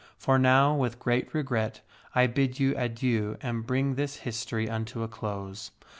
[0.17, 1.81] For now, with great regret
[2.15, 5.69] I bid you adieu and bring this history unto a close.